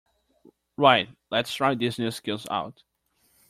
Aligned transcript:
Right, 0.77 1.09
lets 1.29 1.53
try 1.53 1.75
these 1.75 1.99
new 1.99 2.09
skills 2.09 2.47
out! 2.49 2.81